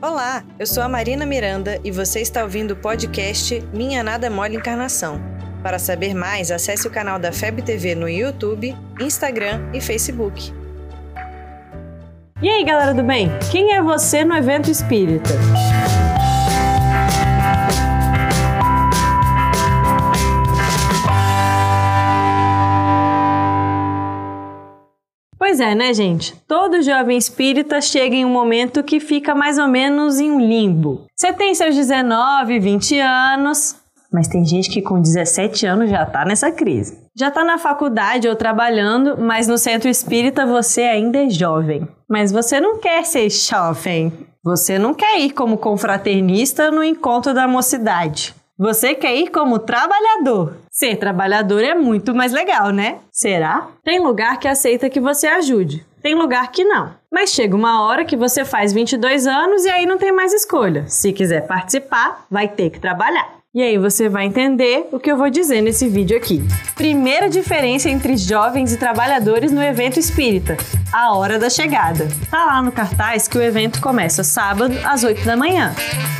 Olá, 0.00 0.44
eu 0.60 0.64
sou 0.64 0.80
a 0.84 0.88
Marina 0.88 1.26
Miranda 1.26 1.80
e 1.82 1.90
você 1.90 2.20
está 2.20 2.44
ouvindo 2.44 2.70
o 2.70 2.76
podcast 2.76 3.60
Minha 3.74 4.00
Nada 4.00 4.30
Mole 4.30 4.54
Encarnação. 4.54 5.20
Para 5.60 5.76
saber 5.76 6.14
mais, 6.14 6.52
acesse 6.52 6.86
o 6.86 6.90
canal 6.90 7.18
da 7.18 7.32
FEB 7.32 7.62
TV 7.62 7.96
no 7.96 8.08
YouTube, 8.08 8.76
Instagram 9.00 9.60
e 9.74 9.80
Facebook. 9.80 10.54
E 12.40 12.48
aí, 12.48 12.62
galera 12.64 12.94
do 12.94 13.02
bem? 13.02 13.28
Quem 13.50 13.74
é 13.74 13.82
você 13.82 14.24
no 14.24 14.36
evento 14.36 14.70
espírita? 14.70 15.30
É, 25.68 25.74
né, 25.74 25.92
gente? 25.92 26.34
Todo 26.46 26.82
jovem 26.82 27.16
espírita 27.18 27.80
chega 27.80 28.16
em 28.16 28.24
um 28.24 28.30
momento 28.30 28.82
que 28.82 28.98
fica 29.00 29.34
mais 29.34 29.58
ou 29.58 29.68
menos 29.68 30.18
em 30.18 30.30
um 30.30 30.40
limbo. 30.40 31.06
Você 31.14 31.32
tem 31.32 31.54
seus 31.54 31.74
19, 31.74 32.58
20 32.58 32.98
anos, 32.98 33.76
mas 34.10 34.26
tem 34.26 34.44
gente 34.44 34.70
que 34.70 34.80
com 34.80 35.00
17 35.00 35.66
anos 35.66 35.90
já 35.90 36.06
tá 36.06 36.24
nessa 36.24 36.50
crise. 36.50 36.98
Já 37.14 37.30
tá 37.30 37.44
na 37.44 37.58
faculdade 37.58 38.26
ou 38.26 38.34
trabalhando, 38.34 39.18
mas 39.20 39.46
no 39.46 39.58
centro 39.58 39.88
espírita 39.88 40.46
você 40.46 40.82
ainda 40.82 41.18
é 41.18 41.28
jovem. 41.28 41.86
Mas 42.08 42.32
você 42.32 42.58
não 42.58 42.78
quer 42.78 43.04
ser 43.04 43.28
jovem. 43.28 44.12
Você 44.42 44.78
não 44.78 44.94
quer 44.94 45.20
ir 45.20 45.32
como 45.32 45.58
confraternista 45.58 46.70
no 46.70 46.82
encontro 46.82 47.34
da 47.34 47.46
mocidade. 47.46 48.34
Você 48.58 48.92
quer 48.92 49.14
ir 49.14 49.30
como 49.30 49.60
trabalhador. 49.60 50.56
Ser 50.68 50.96
trabalhador 50.96 51.62
é 51.62 51.76
muito 51.76 52.12
mais 52.12 52.32
legal, 52.32 52.72
né? 52.72 52.98
Será? 53.12 53.68
Tem 53.84 54.00
lugar 54.00 54.40
que 54.40 54.48
aceita 54.48 54.90
que 54.90 54.98
você 54.98 55.28
ajude. 55.28 55.86
Tem 56.02 56.14
lugar 56.14 56.50
que 56.50 56.64
não. 56.64 56.94
Mas 57.12 57.30
chega 57.30 57.56
uma 57.56 57.82
hora 57.82 58.04
que 58.04 58.16
você 58.16 58.44
faz 58.44 58.72
22 58.72 59.26
anos 59.26 59.64
e 59.64 59.70
aí 59.70 59.86
não 59.86 59.98
tem 59.98 60.12
mais 60.12 60.32
escolha. 60.32 60.84
Se 60.86 61.12
quiser 61.12 61.46
participar, 61.46 62.24
vai 62.30 62.48
ter 62.48 62.70
que 62.70 62.80
trabalhar. 62.80 63.38
E 63.54 63.62
aí 63.62 63.78
você 63.78 64.08
vai 64.08 64.26
entender 64.26 64.86
o 64.92 65.00
que 65.00 65.10
eu 65.10 65.16
vou 65.16 65.30
dizer 65.30 65.62
nesse 65.62 65.88
vídeo 65.88 66.16
aqui. 66.16 66.40
Primeira 66.74 67.28
diferença 67.28 67.88
entre 67.88 68.16
jovens 68.16 68.72
e 68.72 68.76
trabalhadores 68.76 69.50
no 69.50 69.62
evento 69.62 69.98
espírita: 69.98 70.56
a 70.92 71.14
hora 71.14 71.38
da 71.38 71.48
chegada. 71.48 72.06
Tá 72.30 72.44
lá 72.44 72.62
no 72.62 72.70
cartaz 72.70 73.26
que 73.26 73.38
o 73.38 73.42
evento 73.42 73.80
começa 73.80 74.22
sábado 74.22 74.74
às 74.84 75.02
8 75.02 75.24
da 75.24 75.36
manhã. 75.36 75.74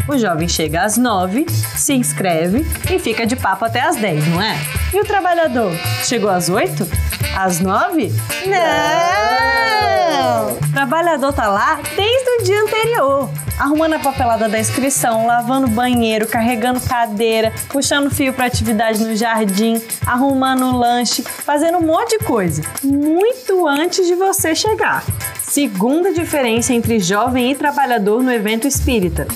O 0.08 0.16
jovem 0.16 0.48
chega 0.48 0.82
às 0.82 0.96
9, 0.96 1.46
se 1.50 1.92
inscreve 1.92 2.66
e 2.90 2.98
fica 2.98 3.26
de 3.26 3.36
papo 3.36 3.66
até 3.66 3.82
às 3.82 3.96
10, 3.96 4.26
não 4.28 4.40
é? 4.42 4.56
E 4.94 4.98
o 4.98 5.04
trabalhador? 5.04 5.70
Chegou 6.02 6.30
às 6.30 6.48
8? 6.48 7.07
Às 7.36 7.60
9? 7.60 8.12
Não! 8.46 9.78
O 10.52 10.72
trabalhador 10.72 11.32
tá 11.32 11.48
lá 11.48 11.80
desde 11.96 12.30
o 12.30 12.42
dia 12.44 12.62
anterior 12.62 13.28
arrumando 13.58 13.94
a 13.94 13.98
papelada 13.98 14.48
da 14.48 14.58
inscrição, 14.58 15.26
lavando 15.26 15.66
banheiro, 15.66 16.26
carregando 16.26 16.80
cadeira, 16.80 17.52
puxando 17.68 18.10
fio 18.10 18.32
para 18.32 18.46
atividade 18.46 19.04
no 19.04 19.16
jardim, 19.16 19.82
arrumando 20.06 20.76
lanche, 20.76 21.22
fazendo 21.22 21.78
um 21.78 21.86
monte 21.86 22.18
de 22.18 22.24
coisa, 22.24 22.62
muito 22.82 23.66
antes 23.66 24.06
de 24.06 24.14
você 24.14 24.54
chegar. 24.54 25.04
Segunda 25.42 26.12
diferença 26.12 26.72
entre 26.72 27.00
jovem 27.00 27.50
e 27.50 27.54
trabalhador 27.54 28.22
no 28.22 28.32
evento 28.32 28.66
espírita 28.68 29.26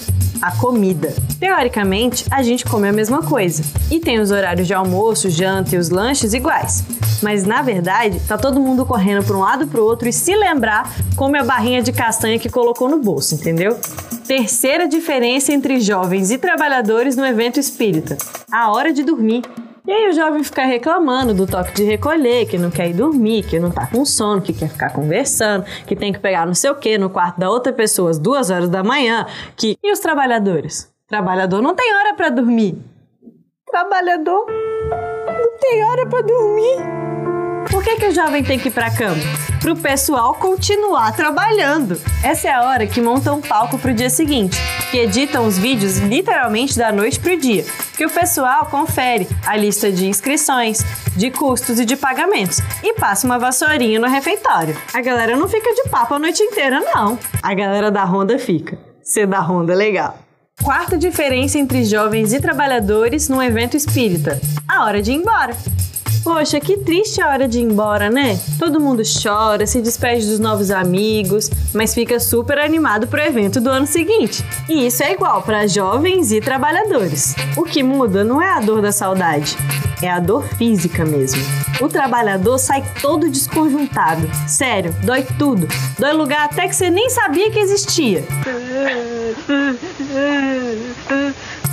a 0.43 0.51
comida. 0.51 1.15
Teoricamente, 1.39 2.27
a 2.29 2.43
gente 2.43 2.65
come 2.65 2.89
a 2.89 2.93
mesma 2.93 3.23
coisa 3.23 3.63
e 3.91 4.01
tem 4.01 4.19
os 4.19 4.33
horários 4.33 4.67
de 4.67 4.75
almoço, 4.75 5.31
janta 5.31 5.77
e 5.77 5.79
os 5.79 5.89
lanches 5.89 6.35
iguais. 6.35 6.85
Mas 7.23 7.47
na 7.47 7.63
verdade, 7.63 8.21
tá 8.27 8.37
todo 8.37 8.61
mundo 8.61 8.85
correndo 8.85 9.25
para 9.25 9.37
um 9.37 9.41
lado 9.41 9.67
para 9.69 9.81
o 9.81 9.85
outro 9.85 10.09
e 10.09 10.13
se 10.13 10.35
lembrar 10.35 10.93
come 11.15 11.39
a 11.39 11.45
barrinha 11.45 11.81
de 11.81 11.93
castanha 11.93 12.39
que 12.39 12.51
colocou 12.51 12.89
no 12.89 12.99
bolso, 12.99 13.37
entendeu? 13.37 13.79
Terceira 14.27 14.89
diferença 14.89 15.53
entre 15.53 15.81
jovens 15.81 16.31
e 16.31 16.39
trabalhadores 16.39 17.17
no 17.17 17.25
evento 17.25 17.61
espírita: 17.61 18.19
a 18.51 18.71
hora 18.73 18.93
de 18.93 19.05
dormir. 19.05 19.43
E 19.85 19.91
aí 19.91 20.09
o 20.09 20.13
jovem 20.13 20.45
fica 20.45 20.65
reclamando 20.65 21.35
do 21.35 21.45
toque 21.45 21.75
de 21.75 21.83
recolher, 21.83 22.47
que 22.47 22.57
não 22.57 22.71
quer 22.71 22.91
ir 22.91 22.95
dormir, 22.95 23.43
que 23.43 23.59
não 23.59 23.71
tá 23.71 23.85
com 23.87 24.05
sono, 24.05 24.41
que 24.41 24.53
quer 24.53 24.69
ficar 24.69 24.91
conversando, 24.91 25.65
que 25.87 25.97
tem 25.97 26.13
que 26.13 26.21
pegar 26.21 26.47
não 26.47 26.55
sei 26.55 26.71
o 26.71 26.77
que 26.77 26.97
no 26.97 27.11
quarto 27.11 27.41
da 27.41 27.51
outra 27.51 27.73
pessoa 27.73 28.11
às 28.11 28.19
duas 28.19 28.49
horas 28.49 28.69
da 28.69 28.85
manhã, 28.85 29.27
que... 29.57 29.77
E 29.83 29.93
os 29.93 29.99
trabalhadores? 29.99 30.89
Trabalhador 31.09 31.61
não 31.61 31.75
tem 31.75 31.93
hora 31.95 32.15
para 32.15 32.31
dormir. 32.31 32.79
Trabalhador 33.69 34.47
não 35.27 35.59
tem 35.59 35.85
hora 35.85 36.07
para 36.07 36.23
dormir. 36.23 36.77
Por 37.69 37.83
que, 37.83 37.97
que 37.97 38.07
o 38.07 38.13
jovem 38.13 38.45
tem 38.45 38.61
que 38.61 38.69
ir 38.69 38.73
pra 38.73 38.89
cama? 38.97 39.21
Pro 39.63 39.77
pessoal 39.77 40.35
continuar 40.35 41.15
trabalhando. 41.15 41.97
Essa 42.21 42.49
é 42.49 42.53
a 42.53 42.65
hora 42.65 42.85
que 42.85 43.01
montam 43.01 43.37
um 43.37 43.41
palco 43.41 43.79
pro 43.79 43.95
dia 43.95 44.11
seguinte, 44.11 44.59
que 44.91 44.99
editam 44.99 45.47
os 45.47 45.57
vídeos 45.57 45.99
literalmente 45.99 46.77
da 46.77 46.91
noite 46.91 47.21
pro 47.21 47.39
dia, 47.39 47.65
que 47.97 48.05
o 48.05 48.11
pessoal 48.11 48.67
confere 48.67 49.29
a 49.47 49.57
lista 49.57 49.93
de 49.93 50.09
inscrições, 50.09 50.81
de 51.17 51.31
custos 51.31 51.79
e 51.79 51.85
de 51.85 51.95
pagamentos 51.95 52.59
e 52.83 52.95
passa 52.95 53.25
uma 53.25 53.39
vassourinha 53.39 54.01
no 54.01 54.09
refeitório. 54.09 54.77
A 54.93 55.01
galera 55.01 55.37
não 55.37 55.47
fica 55.47 55.73
de 55.73 55.89
papo 55.89 56.15
a 56.15 56.19
noite 56.19 56.43
inteira, 56.43 56.81
não. 56.81 57.17
A 57.41 57.55
galera 57.55 57.89
da 57.89 58.05
Honda 58.05 58.41
fica. 58.41 58.77
Ser 59.01 59.29
da 59.29 59.39
Honda 59.39 59.75
é 59.75 59.77
legal. 59.77 60.19
Quarta 60.61 60.99
diferença 60.99 61.57
entre 61.57 61.85
jovens 61.85 62.33
e 62.33 62.41
trabalhadores 62.41 63.29
num 63.29 63.41
evento 63.41 63.77
espírita: 63.77 64.41
a 64.67 64.85
hora 64.85 65.01
de 65.01 65.13
ir 65.13 65.15
embora. 65.15 65.57
Poxa, 66.23 66.61
que 66.61 66.77
triste 66.77 67.21
a 67.21 67.29
hora 67.29 67.49
de 67.49 67.59
ir 67.59 67.63
embora, 67.63 68.09
né? 68.09 68.39
Todo 68.59 68.81
mundo 68.81 69.03
chora, 69.03 69.67
se 69.67 69.81
despede 69.81 70.27
dos 70.27 70.39
novos 70.39 70.71
amigos, 70.71 71.51
mas 71.75 71.95
fica 71.95 72.21
super 72.21 72.59
animado 72.59 73.09
pro 73.09 73.21
evento 73.21 73.61
do 73.61 73.69
ano 73.69 73.87
seguinte. 73.87 74.45
E 74.69 74.87
isso 74.87 75.03
é 75.03 75.13
igual 75.13 75.43
para 75.43 75.67
jovens 75.67 76.31
e 76.31 76.41
trabalhadores. 76.41 77.35
O 77.57 77.65
que 77.65 77.83
muda 77.83 78.23
não 78.23 78.41
é 78.41 78.53
a 78.53 78.61
dor 78.61 78.81
da 78.81 78.93
saudade, 78.93 79.57
é 80.01 80.09
a 80.09 80.21
dor 80.21 80.45
física 80.57 81.05
mesmo. 81.05 81.43
O 81.81 81.89
trabalhador 81.89 82.59
sai 82.59 82.85
todo 83.01 83.29
desconjuntado. 83.29 84.31
Sério, 84.47 84.95
dói 85.03 85.27
tudo. 85.37 85.67
Dói 85.99 86.13
lugar 86.13 86.45
até 86.45 86.69
que 86.69 86.77
você 86.77 86.89
nem 86.89 87.11
sabia 87.11 87.51
que 87.51 87.59
existia. 87.59 88.25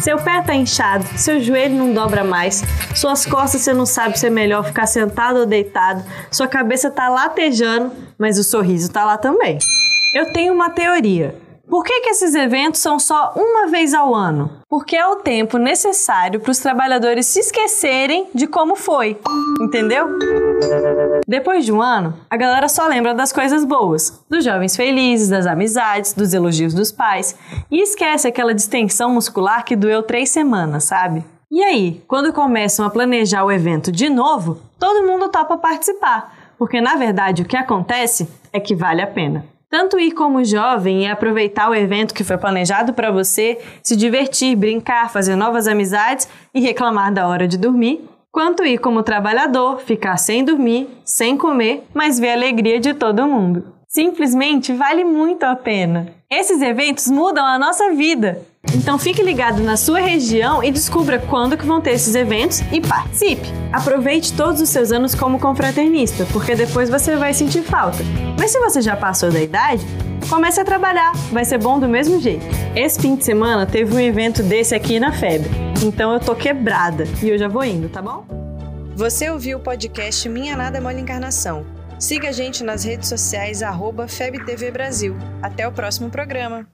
Seu 0.01 0.17
pé 0.17 0.41
tá 0.41 0.55
inchado, 0.55 1.05
seu 1.17 1.41
joelho 1.41 1.75
não 1.75 1.93
dobra 1.93 2.23
mais, 2.23 2.63
suas 2.95 3.25
costas 3.25 3.61
você 3.61 3.73
não 3.73 3.85
sabe 3.85 4.17
se 4.17 4.27
é 4.27 4.29
melhor 4.29 4.63
ficar 4.63 4.87
sentado 4.87 5.41
ou 5.41 5.45
deitado, 5.45 6.03
sua 6.31 6.47
cabeça 6.47 6.89
tá 6.89 7.09
latejando, 7.09 7.91
mas 8.17 8.39
o 8.39 8.43
sorriso 8.43 8.89
tá 8.89 9.03
lá 9.03 9.17
também. 9.17 9.59
Eu 10.13 10.31
tenho 10.31 10.53
uma 10.53 10.69
teoria. 10.69 11.35
Por 11.69 11.83
que, 11.83 12.01
que 12.01 12.09
esses 12.09 12.33
eventos 12.33 12.81
são 12.81 12.97
só 12.97 13.31
uma 13.35 13.67
vez 13.67 13.93
ao 13.93 14.15
ano? 14.15 14.49
Porque 14.67 14.95
é 14.95 15.05
o 15.05 15.17
tempo 15.17 15.59
necessário 15.59 16.39
para 16.39 16.49
os 16.49 16.57
trabalhadores 16.57 17.27
se 17.27 17.39
esquecerem 17.39 18.27
de 18.33 18.47
como 18.47 18.75
foi, 18.75 19.19
entendeu? 19.61 20.07
Depois 21.27 21.63
de 21.63 21.71
um 21.71 21.79
ano, 21.79 22.15
a 22.27 22.35
galera 22.35 22.67
só 22.67 22.87
lembra 22.87 23.13
das 23.13 23.31
coisas 23.31 23.63
boas, 23.63 24.19
dos 24.27 24.43
jovens 24.43 24.75
felizes, 24.75 25.29
das 25.29 25.45
amizades, 25.45 26.13
dos 26.13 26.33
elogios 26.33 26.73
dos 26.73 26.91
pais 26.91 27.35
e 27.69 27.83
esquece 27.83 28.27
aquela 28.27 28.55
distensão 28.55 29.13
muscular 29.13 29.63
que 29.63 29.75
doeu 29.75 30.01
três 30.01 30.29
semanas, 30.29 30.85
sabe? 30.85 31.23
E 31.51 31.63
aí, 31.63 32.03
quando 32.07 32.33
começam 32.33 32.83
a 32.83 32.89
planejar 32.89 33.43
o 33.43 33.51
evento 33.51 33.91
de 33.91 34.09
novo, 34.09 34.59
todo 34.79 35.05
mundo 35.05 35.29
topa 35.29 35.55
participar, 35.55 36.33
porque 36.57 36.81
na 36.81 36.95
verdade 36.95 37.43
o 37.43 37.45
que 37.45 37.57
acontece 37.57 38.27
é 38.51 38.59
que 38.59 38.73
vale 38.73 39.03
a 39.03 39.07
pena. 39.07 39.45
Tanto 39.69 39.99
ir 39.99 40.13
como 40.13 40.43
jovem 40.43 41.03
e 41.03 41.07
aproveitar 41.07 41.69
o 41.69 41.75
evento 41.75 42.13
que 42.13 42.23
foi 42.23 42.39
planejado 42.39 42.91
para 42.91 43.11
você, 43.11 43.59
se 43.83 43.95
divertir, 43.95 44.55
brincar, 44.55 45.11
fazer 45.11 45.35
novas 45.35 45.67
amizades 45.67 46.27
e 46.55 46.59
reclamar 46.59 47.13
da 47.13 47.27
hora 47.27 47.47
de 47.47 47.55
dormir, 47.55 48.03
quanto 48.31 48.65
ir 48.65 48.79
como 48.79 49.03
trabalhador, 49.03 49.79
ficar 49.79 50.17
sem 50.17 50.43
dormir, 50.43 50.89
sem 51.05 51.37
comer, 51.37 51.83
mas 51.93 52.19
ver 52.19 52.29
a 52.31 52.33
alegria 52.33 52.79
de 52.79 52.95
todo 52.95 53.27
mundo. 53.27 53.63
Simplesmente 53.87 54.73
vale 54.73 55.03
muito 55.03 55.43
a 55.43 55.55
pena. 55.55 56.13
Esses 56.31 56.61
eventos 56.61 57.07
mudam 57.07 57.45
a 57.45 57.59
nossa 57.59 57.91
vida. 57.91 58.41
Então 58.73 58.99
fique 58.99 59.23
ligado 59.23 59.63
na 59.63 59.77
sua 59.77 59.99
região 59.99 60.63
e 60.63 60.71
descubra 60.71 61.17
quando 61.17 61.57
que 61.57 61.65
vão 61.65 61.81
ter 61.81 61.91
esses 61.91 62.13
eventos 62.13 62.61
e 62.71 62.81
participe. 62.81 63.47
Aproveite 63.71 64.33
todos 64.33 64.61
os 64.61 64.69
seus 64.69 64.91
anos 64.91 65.15
como 65.15 65.39
confraternista, 65.39 66.25
porque 66.31 66.55
depois 66.55 66.89
você 66.89 67.15
vai 67.15 67.33
sentir 67.33 67.63
falta. 67.63 67.99
Mas 68.37 68.51
se 68.51 68.59
você 68.59 68.81
já 68.81 68.95
passou 68.95 69.31
da 69.31 69.41
idade, 69.41 69.85
comece 70.29 70.59
a 70.59 70.65
trabalhar, 70.65 71.13
vai 71.31 71.45
ser 71.45 71.57
bom 71.57 71.79
do 71.79 71.87
mesmo 71.87 72.19
jeito. 72.19 72.45
Esse 72.75 72.99
fim 72.99 73.15
de 73.15 73.23
semana 73.25 73.65
teve 73.65 73.95
um 73.95 73.99
evento 73.99 74.43
desse 74.43 74.75
aqui 74.75 74.99
na 74.99 75.11
FEB, 75.11 75.45
então 75.83 76.13
eu 76.13 76.19
tô 76.19 76.35
quebrada 76.35 77.05
e 77.23 77.29
eu 77.29 77.37
já 77.37 77.47
vou 77.47 77.63
indo, 77.63 77.89
tá 77.89 78.01
bom? 78.01 78.25
Você 78.95 79.29
ouviu 79.29 79.57
o 79.57 79.61
podcast 79.61 80.27
Minha 80.27 80.57
Nada 80.57 80.77
é 80.77 80.81
Mole 80.81 80.99
Encarnação. 80.99 81.65
Siga 81.97 82.29
a 82.29 82.31
gente 82.31 82.63
nas 82.63 82.83
redes 82.83 83.09
sociais, 83.09 83.63
arroba 83.63 84.07
FebTV 84.07 84.71
Brasil. 84.71 85.17
Até 85.41 85.67
o 85.67 85.71
próximo 85.71 86.09
programa. 86.09 86.69